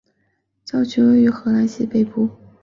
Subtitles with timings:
[0.65, 2.27] 教区位于荷兰西北部。